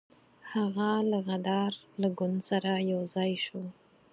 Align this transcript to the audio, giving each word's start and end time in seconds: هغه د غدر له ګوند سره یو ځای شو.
هغه 0.51 0.89
د 1.11 1.13
غدر 1.27 1.71
له 2.01 2.07
ګوند 2.17 2.39
سره 2.49 2.71
یو 2.91 3.01
ځای 3.15 3.31
شو. 3.45 3.61